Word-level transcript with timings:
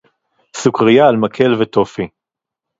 סוכריה 0.57 1.07
על 1.09 1.17
מקל 1.17 1.53
וטופי 1.59 2.07